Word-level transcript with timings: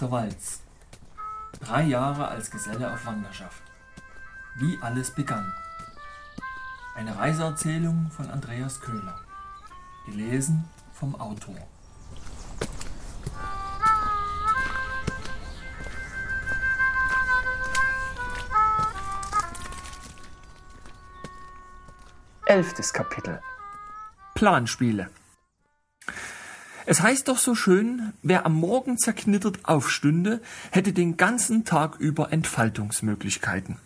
der 0.00 0.10
Walz. 0.10 0.60
Drei 1.60 1.82
Jahre 1.82 2.28
als 2.28 2.50
Geselle 2.50 2.92
auf 2.92 3.04
Wanderschaft. 3.04 3.62
Wie 4.56 4.78
alles 4.80 5.14
begann. 5.14 5.52
Eine 6.94 7.16
Reiseerzählung 7.16 8.10
von 8.10 8.30
Andreas 8.30 8.80
Köhler. 8.80 9.20
Gelesen 10.06 10.68
vom 10.92 11.14
Autor. 11.20 11.56
Elftes 22.46 22.92
Kapitel. 22.92 23.40
Planspiele. 24.34 25.10
Es 26.86 27.02
heißt 27.02 27.28
doch 27.28 27.38
so 27.38 27.54
schön, 27.54 28.12
wer 28.22 28.46
am 28.46 28.54
Morgen 28.54 28.98
zerknittert 28.98 29.58
aufstünde, 29.64 30.40
hätte 30.70 30.92
den 30.92 31.16
ganzen 31.16 31.64
Tag 31.64 31.96
über 32.00 32.32
Entfaltungsmöglichkeiten. 32.32 33.76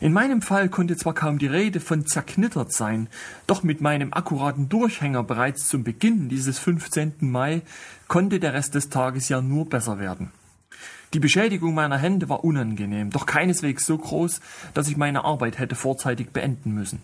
In 0.00 0.12
meinem 0.12 0.42
Fall 0.42 0.68
konnte 0.68 0.96
zwar 0.96 1.14
kaum 1.14 1.38
die 1.38 1.46
Rede 1.46 1.80
von 1.80 2.06
zerknittert 2.06 2.72
sein, 2.72 3.08
doch 3.46 3.62
mit 3.62 3.80
meinem 3.80 4.12
akkuraten 4.12 4.68
Durchhänger 4.68 5.22
bereits 5.22 5.68
zum 5.68 5.84
Beginn 5.84 6.28
dieses 6.28 6.58
15. 6.58 7.14
Mai 7.20 7.62
konnte 8.08 8.40
der 8.40 8.54
Rest 8.54 8.74
des 8.74 8.88
Tages 8.88 9.28
ja 9.28 9.40
nur 9.40 9.68
besser 9.68 9.98
werden. 9.98 10.30
Die 11.14 11.20
Beschädigung 11.20 11.74
meiner 11.74 11.96
Hände 11.96 12.28
war 12.28 12.42
unangenehm, 12.42 13.10
doch 13.10 13.24
keineswegs 13.24 13.86
so 13.86 13.96
groß, 13.96 14.40
dass 14.74 14.88
ich 14.88 14.96
meine 14.96 15.24
Arbeit 15.24 15.58
hätte 15.58 15.76
vorzeitig 15.76 16.30
beenden 16.30 16.72
müssen. 16.72 17.02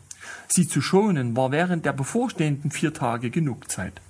Sie 0.49 0.67
zu 0.67 0.81
schonen 0.81 1.37
war 1.37 1.53
während 1.53 1.85
der 1.85 1.93
bevorstehenden 1.93 2.73
vier 2.73 2.93
Tage 2.93 3.31
genug 3.31 3.71
Zeit. 3.71 4.01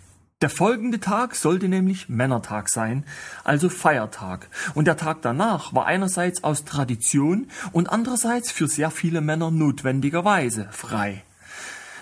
Der 0.43 0.49
folgende 0.49 1.01
Tag 1.01 1.35
sollte 1.35 1.69
nämlich 1.69 2.09
Männertag 2.09 2.71
sein, 2.71 3.05
also 3.45 3.69
Feiertag. 3.69 4.49
Und 4.75 4.87
der 4.87 4.97
Tag 4.97 5.21
danach 5.21 5.75
war 5.75 5.85
einerseits 5.85 6.45
aus 6.45 6.65
Tradition 6.65 7.49
und 7.73 7.91
andererseits 7.91 8.51
für 8.51 8.67
sehr 8.67 8.91
viele 8.91 9.21
Männer 9.21 9.51
notwendigerweise 9.51 10.69
frei. 10.73 11.23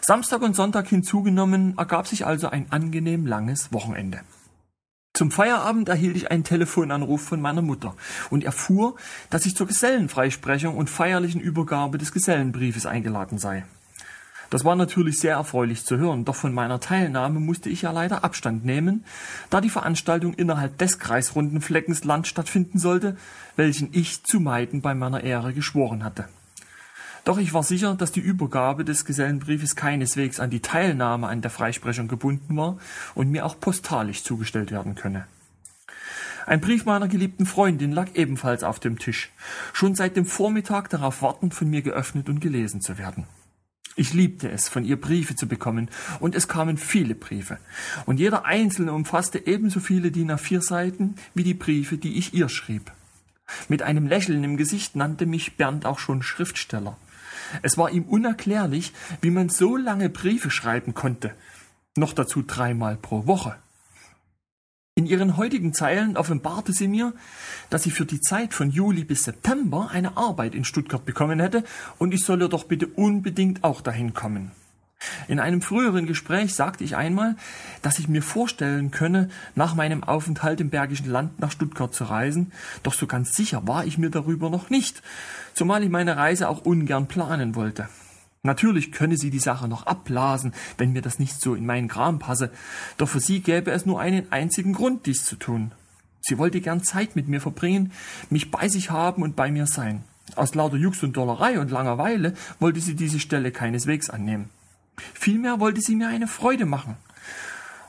Samstag 0.03 0.43
und 0.43 0.55
Sonntag 0.55 0.87
hinzugenommen 0.87 1.77
ergab 1.77 2.07
sich 2.07 2.25
also 2.27 2.49
ein 2.49 2.67
angenehm 2.71 3.27
langes 3.27 3.73
Wochenende. 3.73 4.21
Zum 5.15 5.33
Feierabend 5.33 5.89
erhielt 5.89 6.17
ich 6.17 6.31
einen 6.31 6.45
Telefonanruf 6.45 7.21
von 7.23 7.41
meiner 7.41 7.61
Mutter 7.61 7.97
und 8.31 8.45
erfuhr, 8.45 8.95
dass 9.31 9.47
ich 9.47 9.57
zur 9.57 9.67
Gesellenfreisprechung 9.67 10.77
und 10.77 10.89
feierlichen 10.89 11.41
Übergabe 11.41 11.99
des 11.99 12.13
Gesellenbriefes 12.13 12.87
eingeladen 12.87 13.39
sei. 13.39 13.65
Das 14.51 14.65
war 14.65 14.77
natürlich 14.77 15.21
sehr 15.21 15.35
erfreulich 15.35 15.85
zu 15.85 15.99
hören, 15.99 16.25
doch 16.25 16.35
von 16.35 16.55
meiner 16.55 16.81
Teilnahme 16.81 17.39
musste 17.39 17.69
ich 17.69 17.83
ja 17.83 17.91
leider 17.91 18.25
Abstand 18.25 18.65
nehmen, 18.65 19.05
da 19.51 19.61
die 19.61 19.69
Veranstaltung 19.69 20.33
innerhalb 20.33 20.79
des 20.79 20.99
Kreisrundenfleckens 20.99 22.05
Land 22.05 22.27
stattfinden 22.27 22.79
sollte, 22.79 23.17
welchen 23.57 23.91
ich 23.93 24.25
zu 24.25 24.41
meiden 24.41 24.81
bei 24.81 24.95
meiner 24.95 25.23
Ehre 25.23 25.53
geschworen 25.53 26.03
hatte. 26.03 26.29
Doch 27.25 27.37
ich 27.37 27.53
war 27.53 27.63
sicher, 27.63 27.95
dass 27.95 28.11
die 28.11 28.21
Übergabe 28.21 28.87
des 28.87 29.05
Gesellenbriefes 29.05 29.77
keineswegs 29.77 30.41
an 30.41 30.49
die 30.49 30.61
Teilnahme 30.61 31.29
an 31.29 31.43
der 31.43 31.51
Freisprechung 31.51 32.09
gebunden 32.09 32.57
war 32.57 32.79
und 33.15 33.31
mir 33.31 33.45
auch 33.45 33.61
postalisch 33.61 34.25
zugestellt 34.25 34.71
werden 34.71 34.95
könne. 34.95 35.27
Ein 36.47 36.63
Brief 36.63 36.87
meiner 36.87 37.09
geliebten 37.09 37.45
Freundin 37.45 37.93
lag 37.93 38.09
ebenfalls 38.15 38.65
auf 38.65 38.81
dem 38.81 38.99
Tisch, 38.99 39.31
schon 39.75 39.95
seit 39.95 40.17
dem 40.17 40.25
Vormittag 40.25 40.89
darauf 40.89 41.21
wartend, 41.21 41.53
von 41.53 41.69
mir 41.69 41.83
geöffnet 41.83 42.31
und 42.31 42.41
gelesen 42.41 42.81
zu 42.81 42.97
werden. 42.97 43.27
Ich 43.99 44.15
liebte 44.15 44.49
es, 44.49 44.69
von 44.69 44.85
ihr 44.85 44.99
Briefe 44.99 45.35
zu 45.35 45.49
bekommen, 45.49 45.91
und 46.21 46.37
es 46.37 46.47
kamen 46.47 46.77
viele 46.77 47.17
Briefe. 47.17 47.59
Und 48.07 48.21
jeder 48.21 48.45
einzelne 48.45 48.93
umfasste 48.93 49.45
ebenso 49.45 49.81
viele 49.81 50.13
DIN 50.13 50.31
A4 50.31 50.61
Seiten 50.61 51.17
wie 51.35 51.43
die 51.43 51.55
Briefe, 51.55 51.99
die 51.99 52.17
ich 52.17 52.33
ihr 52.33 52.49
schrieb. 52.49 52.93
Mit 53.69 53.83
einem 53.83 54.07
Lächeln 54.07 54.45
im 54.45 54.57
Gesicht 54.57 54.95
nannte 54.95 55.27
mich 55.27 55.57
Bernd 55.57 55.85
auch 55.85 55.99
schon 55.99 56.23
Schriftsteller. 56.23 56.97
Es 57.63 57.77
war 57.77 57.91
ihm 57.91 58.05
unerklärlich, 58.05 58.93
wie 59.21 59.31
man 59.31 59.49
so 59.49 59.77
lange 59.77 60.11
Briefe 60.11 60.53
schreiben 60.53 60.95
konnte, 60.95 61.35
noch 61.97 62.13
dazu 62.13 62.43
dreimal 62.43 62.97
pro 62.97 63.27
Woche. 63.27 63.57
In 64.99 65.07
ihren 65.07 65.37
heutigen 65.37 65.73
Zeilen 65.73 66.17
offenbarte 66.17 66.73
sie 66.73 66.89
mir, 66.89 67.15
dass 67.71 67.85
sie 67.85 67.93
für 67.93 68.05
die 68.05 68.21
Zeit 68.21 68.53
von 68.53 68.69
Juli 68.69 69.05
bis 69.05 69.23
September 69.23 69.91
eine 69.93 70.17
Arbeit 70.17 70.57
in 70.57 70.65
Stuttgart 70.65 71.05
bekommen 71.05 71.39
hätte 71.39 71.63
und 71.99 72.13
ich 72.13 72.25
solle 72.25 72.49
doch 72.49 72.65
bitte 72.65 72.89
unbedingt 72.89 73.63
auch 73.63 73.81
dahin 73.81 74.13
kommen. 74.13 74.51
In 75.29 75.39
einem 75.39 75.63
früheren 75.63 76.07
Gespräch 76.07 76.53
sagte 76.53 76.83
ich 76.83 76.97
einmal, 76.97 77.37
dass 77.81 78.01
ich 78.01 78.09
mir 78.09 78.25
vorstellen 78.25 78.91
könne, 78.91 79.29
nach 79.55 79.77
meinem 79.77 80.03
Aufenthalt 80.03 80.61
im 80.61 80.71
Bergischen 80.71 81.09
Land 81.09 81.39
nach 81.39 81.53
Stuttgart 81.53 81.95
zu 81.95 82.03
reisen, 82.03 82.51
doch 82.83 82.95
so 82.95 83.07
ganz 83.07 83.37
sicher 83.37 83.69
war 83.69 83.87
ich 83.87 83.99
mir 83.99 84.11
darüber 84.11 84.51
noch 84.51 84.69
nicht, 84.69 85.05
zumal 85.55 85.85
ich 85.85 85.91
meine 85.91 86.17
Reise 86.17 86.49
auch 86.49 86.65
ungern 86.65 87.07
planen 87.07 87.55
wollte. 87.55 87.89
Natürlich 88.49 88.93
könne 88.93 89.19
sie 89.19 89.29
die 89.29 89.41
Sache 89.41 89.69
noch 89.69 89.85
abblasen, 89.85 90.55
wenn 90.79 90.95
mir 90.95 91.03
das 91.03 91.19
nicht 91.19 91.39
so 91.39 91.55
in 91.55 91.67
meinen 91.67 91.87
Kram 91.87 92.19
passe, 92.19 92.51
doch 92.97 93.07
für 93.07 93.21
sie 93.21 93.41
gäbe 93.41 93.71
es 93.73 93.85
nur 93.85 94.01
einen 94.01 94.33
einzigen 94.33 94.73
Grund, 94.73 95.05
dies 95.05 95.27
zu 95.27 95.37
tun. 95.37 95.73
Sie 96.23 96.39
wollte 96.39 96.63
gern 96.63 96.83
Zeit 96.83 97.15
mit 97.15 97.29
mir 97.29 97.43
verbringen, 97.43 97.93
mich 98.31 98.51
bei 98.51 98.71
sich 98.71 98.91
haben 98.91 99.23
und 99.23 99.37
bei 99.37 99.51
mir 99.51 99.67
sein. 99.67 100.03
Aus 100.35 100.55
lauter 100.55 100.79
Jux 100.79 101.03
und 101.03 101.15
Dollerei 101.15 101.61
und 101.61 101.71
Langeweile 101.71 102.33
wollte 102.59 102.81
sie 102.81 102.97
diese 102.97 103.21
Stelle 103.21 103.53
keineswegs 103.53 104.09
annehmen. 104.09 104.49
Vielmehr 105.13 105.61
wollte 105.61 105.83
sie 105.83 105.95
mir 105.95 106.09
eine 106.09 106.27
Freude 106.27 106.65
machen. 106.65 106.97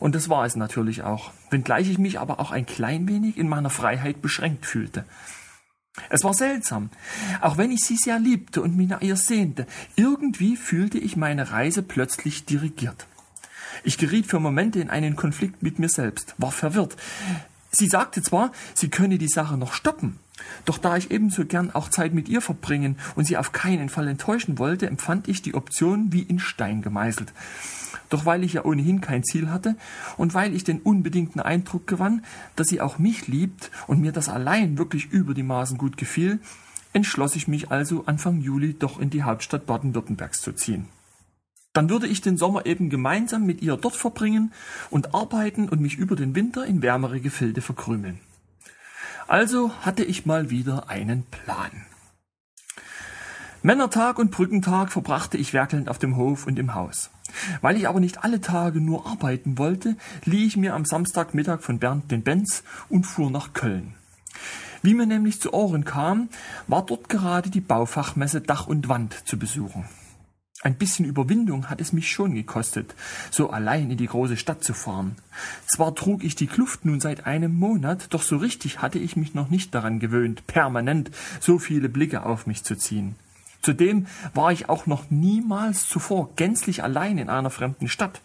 Und 0.01 0.13
das 0.13 0.27
war 0.27 0.43
es 0.43 0.57
natürlich 0.57 1.03
auch, 1.03 1.31
wenngleich 1.51 1.89
ich 1.89 1.99
mich 1.99 2.19
aber 2.19 2.41
auch 2.41 2.51
ein 2.51 2.65
klein 2.65 3.07
wenig 3.07 3.37
in 3.37 3.47
meiner 3.47 3.69
Freiheit 3.69 4.21
beschränkt 4.21 4.65
fühlte. 4.65 5.05
Es 6.09 6.23
war 6.23 6.33
seltsam. 6.33 6.89
Auch 7.41 7.57
wenn 7.57 7.71
ich 7.71 7.81
sie 7.81 7.97
sehr 7.97 8.19
liebte 8.19 8.61
und 8.61 8.77
mich 8.77 8.87
nach 8.87 9.01
ihr 9.01 9.15
sehnte, 9.15 9.67
irgendwie 9.95 10.55
fühlte 10.55 10.97
ich 10.97 11.15
meine 11.15 11.51
Reise 11.51 11.83
plötzlich 11.83 12.45
dirigiert. 12.45 13.07
Ich 13.83 13.97
geriet 13.97 14.27
für 14.27 14.39
Momente 14.39 14.79
in 14.79 14.89
einen 14.89 15.15
Konflikt 15.15 15.63
mit 15.63 15.79
mir 15.79 15.89
selbst, 15.89 16.35
war 16.37 16.51
verwirrt. 16.51 16.95
Sie 17.71 17.87
sagte 17.87 18.21
zwar, 18.21 18.51
sie 18.73 18.89
könne 18.89 19.17
die 19.17 19.27
Sache 19.27 19.55
noch 19.55 19.73
stoppen, 19.73 20.19
doch 20.65 20.77
da 20.77 20.97
ich 20.97 21.11
ebenso 21.11 21.45
gern 21.45 21.71
auch 21.71 21.89
Zeit 21.89 22.13
mit 22.13 22.29
ihr 22.29 22.41
verbringen 22.41 22.97
und 23.15 23.25
sie 23.25 23.37
auf 23.37 23.51
keinen 23.51 23.89
Fall 23.89 24.07
enttäuschen 24.07 24.57
wollte, 24.57 24.87
empfand 24.87 25.27
ich 25.27 25.41
die 25.41 25.53
Option 25.53 26.11
wie 26.11 26.21
in 26.21 26.39
Stein 26.39 26.81
gemeißelt. 26.81 27.33
Doch 28.09 28.25
weil 28.25 28.43
ich 28.43 28.53
ja 28.53 28.65
ohnehin 28.65 29.01
kein 29.01 29.23
Ziel 29.23 29.49
hatte 29.49 29.75
und 30.17 30.33
weil 30.33 30.55
ich 30.55 30.63
den 30.63 30.81
unbedingten 30.81 31.39
Eindruck 31.39 31.87
gewann, 31.87 32.23
dass 32.55 32.67
sie 32.67 32.81
auch 32.81 32.99
mich 32.99 33.27
liebt 33.27 33.71
und 33.87 34.01
mir 34.01 34.11
das 34.11 34.29
allein 34.29 34.77
wirklich 34.77 35.11
über 35.11 35.33
die 35.33 35.43
Maßen 35.43 35.77
gut 35.77 35.97
gefiel, 35.97 36.39
entschloss 36.93 37.35
ich 37.35 37.47
mich 37.47 37.71
also 37.71 38.05
Anfang 38.05 38.41
Juli 38.41 38.73
doch 38.77 38.99
in 38.99 39.09
die 39.09 39.23
Hauptstadt 39.23 39.65
Baden-Württembergs 39.65 40.41
zu 40.41 40.53
ziehen. 40.53 40.87
Dann 41.73 41.89
würde 41.89 42.07
ich 42.07 42.21
den 42.21 42.37
Sommer 42.37 42.65
eben 42.65 42.89
gemeinsam 42.89 43.45
mit 43.45 43.61
ihr 43.61 43.77
dort 43.77 43.95
verbringen 43.95 44.51
und 44.89 45.13
arbeiten 45.13 45.69
und 45.69 45.81
mich 45.81 45.97
über 45.97 46.15
den 46.15 46.33
Winter 46.33 46.65
in 46.65 46.81
wärmere 46.81 47.19
Gefilde 47.19 47.61
verkrümeln. 47.61 48.19
Also 49.27 49.71
hatte 49.81 50.03
ich 50.03 50.25
mal 50.25 50.49
wieder 50.49 50.89
einen 50.89 51.23
Plan. 51.23 51.85
Männertag 53.61 54.17
und 54.17 54.31
Brückentag 54.31 54.91
verbrachte 54.91 55.37
ich 55.37 55.53
werkelnd 55.53 55.89
auf 55.89 55.99
dem 55.99 56.15
Hof 56.15 56.47
und 56.47 56.57
im 56.57 56.73
Haus. 56.73 57.11
Weil 57.61 57.77
ich 57.77 57.87
aber 57.87 57.99
nicht 57.99 58.23
alle 58.23 58.41
Tage 58.41 58.81
nur 58.81 59.07
arbeiten 59.07 59.57
wollte, 59.57 59.95
lieh 60.25 60.45
ich 60.45 60.57
mir 60.57 60.75
am 60.75 60.85
Samstagmittag 60.85 61.61
von 61.61 61.79
Bernd 61.79 62.11
den 62.11 62.23
Benz 62.23 62.63
und 62.89 63.05
fuhr 63.05 63.31
nach 63.31 63.53
Köln. 63.53 63.93
Wie 64.81 64.93
mir 64.93 65.05
nämlich 65.05 65.41
zu 65.41 65.53
Ohren 65.53 65.83
kam, 65.83 66.29
war 66.67 66.85
dort 66.85 67.09
gerade 67.09 67.49
die 67.49 67.61
Baufachmesse 67.61 68.41
Dach 68.41 68.67
und 68.67 68.87
Wand 68.87 69.27
zu 69.27 69.37
besuchen. 69.37 69.85
Ein 70.61 70.75
bisschen 70.75 71.05
Überwindung 71.05 71.69
hat 71.69 71.79
es 71.79 71.93
mich 71.93 72.11
schon 72.11 72.33
gekostet, 72.33 72.93
so 73.31 73.49
allein 73.49 73.91
in 73.91 73.97
die 73.97 74.07
große 74.07 74.35
Stadt 74.35 74.61
zu 74.61 74.73
fahren. 74.73 75.15
Zwar 75.65 75.95
trug 75.95 76.21
ich 76.21 76.35
die 76.35 76.47
Kluft 76.47 76.83
nun 76.83 76.99
seit 76.99 77.25
einem 77.25 77.57
Monat, 77.57 78.13
doch 78.13 78.21
so 78.21 78.35
richtig 78.35 78.81
hatte 78.81 78.99
ich 78.99 79.15
mich 79.15 79.33
noch 79.33 79.49
nicht 79.49 79.73
daran 79.73 79.99
gewöhnt, 79.99 80.47
permanent 80.47 81.11
so 81.39 81.59
viele 81.59 81.87
Blicke 81.87 82.25
auf 82.25 82.45
mich 82.45 82.65
zu 82.65 82.75
ziehen. 82.75 83.15
Zudem 83.61 84.07
war 84.33 84.51
ich 84.51 84.69
auch 84.69 84.85
noch 84.85 85.09
niemals 85.09 85.87
zuvor 85.87 86.29
gänzlich 86.35 86.83
allein 86.83 87.17
in 87.17 87.29
einer 87.29 87.49
fremden 87.49 87.87
Stadt. 87.87 88.21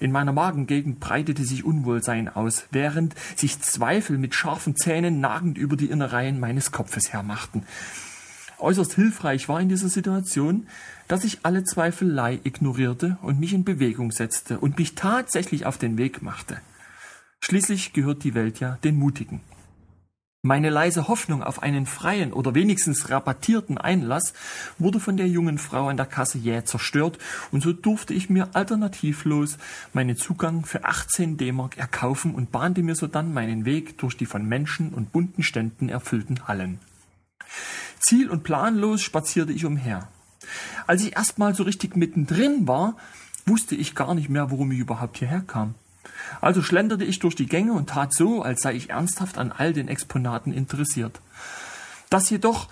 In 0.00 0.12
meiner 0.12 0.32
Magengegend 0.32 1.00
breitete 1.00 1.44
sich 1.44 1.64
Unwohlsein 1.64 2.28
aus, 2.28 2.66
während 2.70 3.14
sich 3.36 3.60
Zweifel 3.60 4.18
mit 4.18 4.34
scharfen 4.34 4.76
Zähnen 4.76 5.20
nagend 5.20 5.58
über 5.58 5.76
die 5.76 5.90
Innereien 5.90 6.38
meines 6.38 6.70
Kopfes 6.70 7.12
hermachten. 7.12 7.64
Äußerst 8.58 8.94
hilfreich 8.94 9.48
war 9.48 9.60
in 9.60 9.68
dieser 9.68 9.88
Situation, 9.88 10.66
dass 11.06 11.24
ich 11.24 11.40
alle 11.44 11.64
Zweifelei 11.64 12.40
ignorierte 12.42 13.18
und 13.22 13.38
mich 13.38 13.52
in 13.52 13.64
Bewegung 13.64 14.10
setzte 14.10 14.58
und 14.58 14.78
mich 14.78 14.94
tatsächlich 14.94 15.66
auf 15.66 15.78
den 15.78 15.96
Weg 15.96 16.22
machte. 16.22 16.60
Schließlich 17.40 17.92
gehört 17.92 18.24
die 18.24 18.34
Welt 18.34 18.58
ja 18.60 18.78
den 18.82 18.96
Mutigen. 18.96 19.40
Meine 20.48 20.70
leise 20.70 21.08
Hoffnung 21.08 21.42
auf 21.42 21.62
einen 21.62 21.84
freien 21.84 22.32
oder 22.32 22.54
wenigstens 22.54 23.10
rabattierten 23.10 23.76
Einlass 23.76 24.32
wurde 24.78 24.98
von 24.98 25.18
der 25.18 25.28
jungen 25.28 25.58
Frau 25.58 25.88
an 25.88 25.98
der 25.98 26.06
Kasse 26.06 26.38
jäh 26.38 26.64
zerstört 26.64 27.18
und 27.52 27.62
so 27.62 27.74
durfte 27.74 28.14
ich 28.14 28.30
mir 28.30 28.48
alternativlos 28.54 29.58
meinen 29.92 30.16
Zugang 30.16 30.64
für 30.64 30.86
18 30.86 31.36
D-Mark 31.36 31.76
erkaufen 31.76 32.34
und 32.34 32.50
bahnte 32.50 32.82
mir 32.82 32.94
sodann 32.94 33.34
meinen 33.34 33.66
Weg 33.66 33.98
durch 33.98 34.16
die 34.16 34.24
von 34.24 34.42
Menschen 34.42 34.94
und 34.94 35.12
bunten 35.12 35.42
Ständen 35.42 35.90
erfüllten 35.90 36.48
Hallen. 36.48 36.78
Ziel- 38.00 38.30
und 38.30 38.42
planlos 38.42 39.02
spazierte 39.02 39.52
ich 39.52 39.66
umher. 39.66 40.08
Als 40.86 41.02
ich 41.02 41.14
erstmal 41.14 41.54
so 41.54 41.64
richtig 41.64 41.94
mittendrin 41.94 42.66
war, 42.66 42.96
wusste 43.44 43.74
ich 43.74 43.94
gar 43.94 44.14
nicht 44.14 44.30
mehr, 44.30 44.50
worum 44.50 44.72
ich 44.72 44.78
überhaupt 44.78 45.18
hierher 45.18 45.42
kam. 45.42 45.74
Also 46.40 46.62
schlenderte 46.62 47.04
ich 47.04 47.18
durch 47.18 47.34
die 47.34 47.46
Gänge 47.46 47.72
und 47.72 47.90
tat 47.90 48.12
so, 48.12 48.42
als 48.42 48.62
sei 48.62 48.74
ich 48.74 48.90
ernsthaft 48.90 49.38
an 49.38 49.52
all 49.52 49.72
den 49.72 49.88
Exponaten 49.88 50.52
interessiert. 50.52 51.20
Das 52.10 52.30
jedoch, 52.30 52.68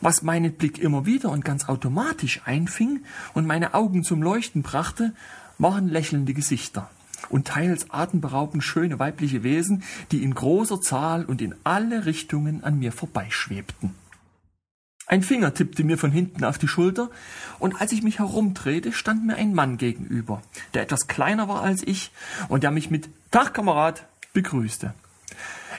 was 0.00 0.22
meinen 0.22 0.52
Blick 0.54 0.78
immer 0.78 1.06
wieder 1.06 1.30
und 1.30 1.44
ganz 1.44 1.68
automatisch 1.68 2.42
einfing 2.44 3.00
und 3.34 3.46
meine 3.46 3.74
Augen 3.74 4.02
zum 4.02 4.22
Leuchten 4.22 4.62
brachte, 4.62 5.12
waren 5.58 5.88
lächelnde 5.88 6.34
Gesichter 6.34 6.90
und 7.28 7.46
teils 7.46 7.90
atemberaubend 7.90 8.64
schöne 8.64 8.98
weibliche 8.98 9.42
Wesen, 9.42 9.82
die 10.10 10.22
in 10.22 10.34
großer 10.34 10.80
Zahl 10.80 11.24
und 11.24 11.42
in 11.42 11.54
alle 11.64 12.06
Richtungen 12.06 12.64
an 12.64 12.78
mir 12.78 12.92
vorbeischwebten. 12.92 13.94
Ein 15.10 15.24
Finger 15.24 15.52
tippte 15.52 15.82
mir 15.82 15.98
von 15.98 16.12
hinten 16.12 16.44
auf 16.44 16.56
die 16.56 16.68
Schulter, 16.68 17.10
und 17.58 17.80
als 17.80 17.90
ich 17.90 18.04
mich 18.04 18.20
herumdrehte, 18.20 18.92
stand 18.92 19.26
mir 19.26 19.34
ein 19.34 19.54
Mann 19.54 19.76
gegenüber, 19.76 20.40
der 20.72 20.82
etwas 20.82 21.08
kleiner 21.08 21.48
war 21.48 21.62
als 21.62 21.82
ich 21.82 22.12
und 22.48 22.62
der 22.62 22.70
mich 22.70 22.92
mit 22.92 23.08
Tag, 23.32 23.52
Kamerad 23.52 24.06
begrüßte. 24.34 24.94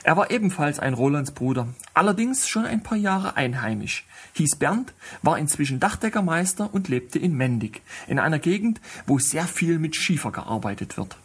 Er 0.02 0.18
war 0.18 0.30
ebenfalls 0.30 0.80
ein 0.80 0.92
Rolandsbruder, 0.92 1.68
allerdings 1.94 2.46
schon 2.46 2.66
ein 2.66 2.82
paar 2.82 2.98
Jahre 2.98 3.34
einheimisch, 3.38 4.04
hieß 4.34 4.56
Bernd, 4.56 4.92
war 5.22 5.38
inzwischen 5.38 5.80
Dachdeckermeister 5.80 6.68
und 6.70 6.90
lebte 6.90 7.18
in 7.18 7.34
Mendig, 7.34 7.80
in 8.08 8.18
einer 8.18 8.38
Gegend, 8.38 8.82
wo 9.06 9.18
sehr 9.18 9.46
viel 9.46 9.78
mit 9.78 9.96
Schiefer 9.96 10.30
gearbeitet 10.30 10.98
wird. 10.98 11.16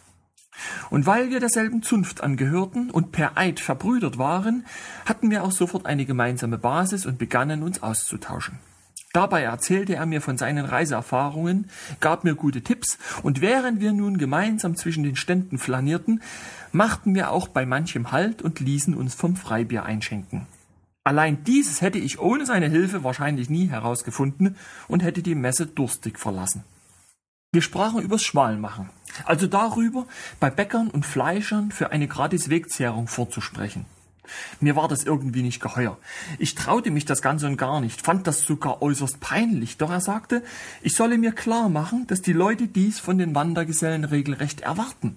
Und 0.90 1.06
weil 1.06 1.30
wir 1.30 1.40
derselben 1.40 1.82
Zunft 1.82 2.22
angehörten 2.22 2.90
und 2.90 3.12
per 3.12 3.36
Eid 3.36 3.60
verbrüdert 3.60 4.18
waren, 4.18 4.64
hatten 5.04 5.30
wir 5.30 5.44
auch 5.44 5.52
sofort 5.52 5.86
eine 5.86 6.06
gemeinsame 6.06 6.58
Basis 6.58 7.06
und 7.06 7.18
begannen 7.18 7.62
uns 7.62 7.82
auszutauschen. 7.82 8.58
Dabei 9.12 9.42
erzählte 9.42 9.94
er 9.94 10.06
mir 10.06 10.20
von 10.20 10.36
seinen 10.36 10.66
Reiseerfahrungen, 10.66 11.70
gab 12.00 12.24
mir 12.24 12.34
gute 12.34 12.62
Tipps, 12.62 12.98
und 13.22 13.40
während 13.40 13.80
wir 13.80 13.92
nun 13.92 14.18
gemeinsam 14.18 14.76
zwischen 14.76 15.02
den 15.02 15.16
Ständen 15.16 15.58
flanierten, 15.58 16.22
machten 16.72 17.14
wir 17.14 17.30
auch 17.30 17.48
bei 17.48 17.64
manchem 17.64 18.12
Halt 18.12 18.42
und 18.42 18.60
ließen 18.60 18.94
uns 18.94 19.14
vom 19.14 19.34
Freibier 19.34 19.84
einschenken. 19.84 20.46
Allein 21.04 21.42
dieses 21.44 21.80
hätte 21.80 21.98
ich 21.98 22.18
ohne 22.18 22.44
seine 22.44 22.68
Hilfe 22.68 23.02
wahrscheinlich 23.02 23.48
nie 23.48 23.68
herausgefunden 23.68 24.56
und 24.88 25.02
hätte 25.02 25.22
die 25.22 25.34
Messe 25.34 25.66
durstig 25.66 26.18
verlassen. 26.18 26.64
Wir 27.50 27.62
sprachen 27.62 28.02
übers 28.02 28.22
Schwalenmachen, 28.24 28.90
also 29.24 29.46
darüber, 29.46 30.06
bei 30.38 30.50
Bäckern 30.50 30.90
und 30.90 31.06
Fleischern 31.06 31.72
für 31.72 31.92
eine 31.92 32.06
gratis 32.06 32.50
Wegzehrung 32.50 33.08
vorzusprechen. 33.08 33.86
Mir 34.60 34.76
war 34.76 34.86
das 34.86 35.04
irgendwie 35.04 35.42
nicht 35.42 35.58
geheuer. 35.58 35.96
Ich 36.38 36.54
traute 36.54 36.90
mich 36.90 37.06
das 37.06 37.22
Ganze 37.22 37.46
und 37.46 37.56
gar 37.56 37.80
nicht, 37.80 38.02
fand 38.02 38.26
das 38.26 38.42
sogar 38.42 38.82
äußerst 38.82 39.20
peinlich, 39.20 39.78
doch 39.78 39.90
er 39.90 40.02
sagte, 40.02 40.42
ich 40.82 40.94
solle 40.94 41.16
mir 41.16 41.32
klar 41.32 41.70
machen, 41.70 42.06
dass 42.06 42.20
die 42.20 42.34
Leute 42.34 42.66
dies 42.66 43.00
von 43.00 43.16
den 43.16 43.34
Wandergesellen 43.34 44.04
regelrecht 44.04 44.60
erwarten. 44.60 45.16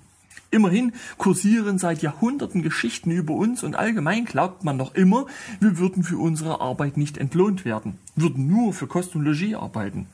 Immerhin 0.52 0.94
kursieren 1.18 1.80
seit 1.80 2.02
Jahrhunderten 2.02 2.62
Geschichten 2.62 3.12
über 3.12 3.34
uns 3.34 3.62
und 3.62 3.76
allgemein 3.76 4.24
glaubt 4.24 4.64
man 4.64 4.78
noch 4.78 4.96
immer, 4.96 5.26
wir 5.60 5.78
würden 5.80 6.04
für 6.04 6.18
unsere 6.18 6.62
Arbeit 6.62 6.96
nicht 6.96 7.18
entlohnt 7.18 7.66
werden, 7.66 8.00
würden 8.16 8.48
nur 8.48 8.72
für 8.72 8.88
Kost 8.88 9.18
und 9.18 9.26
Logis 9.26 9.56
arbeiten. 9.56 10.08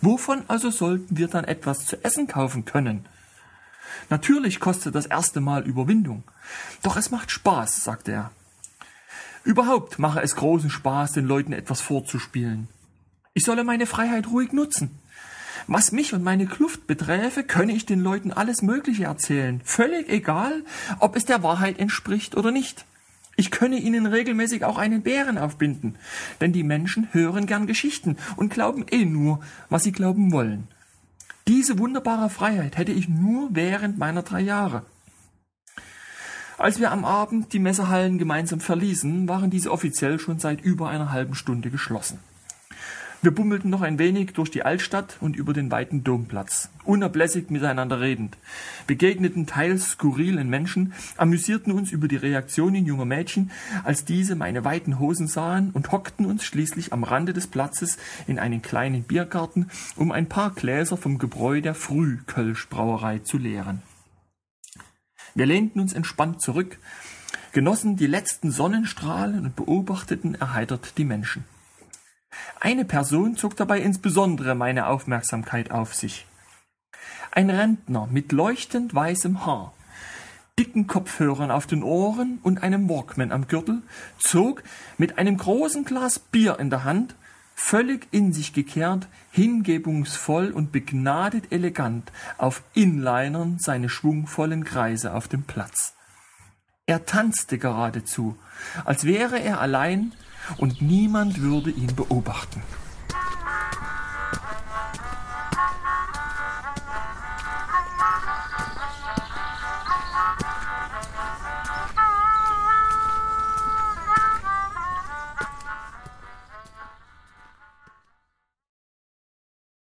Wovon 0.00 0.44
also 0.48 0.70
sollten 0.70 1.16
wir 1.16 1.28
dann 1.28 1.44
etwas 1.44 1.86
zu 1.86 2.02
essen 2.04 2.26
kaufen 2.26 2.64
können? 2.64 3.06
Natürlich 4.08 4.60
kostet 4.60 4.94
das 4.94 5.06
erste 5.06 5.40
Mal 5.40 5.62
Überwindung. 5.62 6.24
Doch 6.82 6.96
es 6.96 7.10
macht 7.10 7.30
Spaß, 7.30 7.84
sagte 7.84 8.12
er. 8.12 8.30
Überhaupt 9.44 9.98
mache 9.98 10.20
es 10.20 10.36
großen 10.36 10.70
Spaß, 10.70 11.12
den 11.12 11.26
Leuten 11.26 11.52
etwas 11.52 11.80
vorzuspielen. 11.80 12.68
Ich 13.32 13.44
solle 13.44 13.64
meine 13.64 13.86
Freiheit 13.86 14.26
ruhig 14.28 14.52
nutzen. 14.52 14.98
Was 15.66 15.92
mich 15.92 16.12
und 16.12 16.22
meine 16.22 16.46
Kluft 16.46 16.86
beträfe, 16.86 17.44
könne 17.44 17.72
ich 17.72 17.86
den 17.86 18.00
Leuten 18.00 18.32
alles 18.32 18.62
Mögliche 18.62 19.04
erzählen, 19.04 19.60
völlig 19.64 20.08
egal, 20.08 20.64
ob 20.98 21.16
es 21.16 21.26
der 21.26 21.42
Wahrheit 21.42 21.78
entspricht 21.78 22.36
oder 22.36 22.50
nicht. 22.50 22.84
Ich 23.36 23.50
könne 23.50 23.78
ihnen 23.78 24.06
regelmäßig 24.06 24.64
auch 24.64 24.76
einen 24.76 25.02
Bären 25.02 25.38
aufbinden, 25.38 25.96
denn 26.40 26.52
die 26.52 26.62
Menschen 26.62 27.08
hören 27.12 27.46
gern 27.46 27.66
Geschichten 27.66 28.16
und 28.36 28.52
glauben 28.52 28.84
eh 28.90 29.04
nur, 29.04 29.40
was 29.68 29.84
sie 29.84 29.92
glauben 29.92 30.32
wollen. 30.32 30.68
Diese 31.48 31.78
wunderbare 31.78 32.30
Freiheit 32.30 32.76
hätte 32.76 32.92
ich 32.92 33.08
nur 33.08 33.48
während 33.52 33.98
meiner 33.98 34.22
drei 34.22 34.40
Jahre. 34.40 34.84
Als 36.58 36.78
wir 36.78 36.92
am 36.92 37.06
Abend 37.06 37.54
die 37.54 37.58
Messehallen 37.58 38.18
gemeinsam 38.18 38.60
verließen, 38.60 39.26
waren 39.28 39.48
diese 39.50 39.72
offiziell 39.72 40.18
schon 40.18 40.38
seit 40.38 40.60
über 40.60 40.90
einer 40.90 41.10
halben 41.10 41.34
Stunde 41.34 41.70
geschlossen. 41.70 42.18
Wir 43.22 43.34
bummelten 43.34 43.68
noch 43.68 43.82
ein 43.82 43.98
wenig 43.98 44.32
durch 44.32 44.50
die 44.50 44.62
Altstadt 44.62 45.18
und 45.20 45.36
über 45.36 45.52
den 45.52 45.70
weiten 45.70 46.02
Domplatz, 46.04 46.70
unablässig 46.84 47.50
miteinander 47.50 48.00
redend, 48.00 48.38
begegneten 48.86 49.46
teils 49.46 49.90
skurrilen 49.90 50.48
Menschen, 50.48 50.94
amüsierten 51.18 51.74
uns 51.74 51.92
über 51.92 52.08
die 52.08 52.16
Reaktionen 52.16 52.86
junger 52.86 53.04
Mädchen, 53.04 53.50
als 53.84 54.06
diese 54.06 54.36
meine 54.36 54.64
weiten 54.64 54.98
Hosen 54.98 55.26
sahen 55.26 55.70
und 55.72 55.92
hockten 55.92 56.24
uns 56.24 56.44
schließlich 56.44 56.94
am 56.94 57.04
Rande 57.04 57.34
des 57.34 57.46
Platzes 57.46 57.98
in 58.26 58.38
einen 58.38 58.62
kleinen 58.62 59.02
Biergarten, 59.02 59.70
um 59.96 60.12
ein 60.12 60.30
paar 60.30 60.52
Gläser 60.52 60.96
vom 60.96 61.18
Gebräu 61.18 61.60
der 61.60 61.74
Frühkölschbrauerei 61.74 63.18
zu 63.18 63.36
leeren. 63.36 63.82
Wir 65.34 65.44
lehnten 65.44 65.78
uns 65.78 65.92
entspannt 65.92 66.40
zurück, 66.40 66.78
genossen 67.52 67.96
die 67.96 68.06
letzten 68.06 68.50
Sonnenstrahlen 68.50 69.44
und 69.44 69.56
beobachteten 69.56 70.36
erheitert 70.36 70.96
die 70.96 71.04
Menschen. 71.04 71.44
Eine 72.60 72.84
Person 72.84 73.36
zog 73.36 73.56
dabei 73.56 73.80
insbesondere 73.80 74.54
meine 74.54 74.86
Aufmerksamkeit 74.86 75.70
auf 75.70 75.94
sich. 75.94 76.26
Ein 77.32 77.50
Rentner 77.50 78.08
mit 78.10 78.32
leuchtend 78.32 78.94
weißem 78.94 79.46
Haar, 79.46 79.72
dicken 80.58 80.86
Kopfhörern 80.86 81.50
auf 81.50 81.66
den 81.66 81.82
Ohren 81.82 82.38
und 82.42 82.62
einem 82.62 82.88
Walkman 82.88 83.32
am 83.32 83.46
Gürtel, 83.46 83.82
zog 84.18 84.62
mit 84.98 85.16
einem 85.16 85.36
großen 85.36 85.84
Glas 85.84 86.18
Bier 86.18 86.58
in 86.58 86.70
der 86.70 86.84
Hand, 86.84 87.14
völlig 87.54 88.08
in 88.10 88.32
sich 88.32 88.52
gekehrt, 88.52 89.06
hingebungsvoll 89.30 90.50
und 90.50 90.72
begnadet 90.72 91.52
elegant 91.52 92.10
auf 92.36 92.62
Inlinern 92.74 93.58
seine 93.58 93.88
schwungvollen 93.88 94.64
Kreise 94.64 95.14
auf 95.14 95.28
dem 95.28 95.44
Platz. 95.44 95.94
Er 96.86 97.06
tanzte 97.06 97.58
geradezu, 97.58 98.36
als 98.84 99.04
wäre 99.04 99.38
er 99.38 99.60
allein 99.60 100.12
und 100.58 100.82
niemand 100.82 101.40
würde 101.40 101.70
ihn 101.70 101.94
beobachten. 101.94 102.62